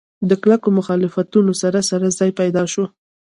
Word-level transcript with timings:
له 0.29 0.35
کلکو 0.43 0.67
مخالفتونو 0.79 1.51
سره 1.61 1.79
سره 1.89 2.07
ځای 2.17 2.31
پیدا 2.39 2.63
شو. 2.73 2.85